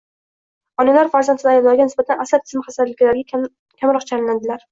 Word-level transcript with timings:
Onalar 0.83 1.09
farzandsiz 1.15 1.49
ayollarga 1.51 1.85
nisbatan 1.89 2.25
asab 2.25 2.47
tizimi 2.47 2.65
xastaliklariga 2.69 3.43
kamroq 3.85 4.09
chalinadilar. 4.13 4.59